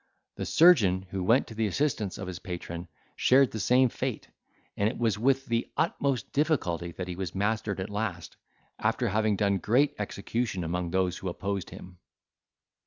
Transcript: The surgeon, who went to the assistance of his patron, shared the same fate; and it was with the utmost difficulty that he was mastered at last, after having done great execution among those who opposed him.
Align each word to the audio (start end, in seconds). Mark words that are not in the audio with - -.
The 0.37 0.47
surgeon, 0.47 1.03
who 1.11 1.23
went 1.23 1.45
to 1.45 1.53
the 1.53 1.67
assistance 1.67 2.17
of 2.17 2.25
his 2.27 2.39
patron, 2.39 2.87
shared 3.15 3.51
the 3.51 3.59
same 3.59 3.87
fate; 3.89 4.29
and 4.75 4.89
it 4.89 4.97
was 4.97 5.19
with 5.19 5.45
the 5.45 5.71
utmost 5.77 6.31
difficulty 6.33 6.91
that 6.93 7.07
he 7.07 7.15
was 7.15 7.35
mastered 7.35 7.79
at 7.79 7.87
last, 7.91 8.35
after 8.79 9.09
having 9.09 9.35
done 9.35 9.59
great 9.59 9.93
execution 9.99 10.63
among 10.63 10.89
those 10.89 11.19
who 11.19 11.29
opposed 11.29 11.69
him. 11.69 11.99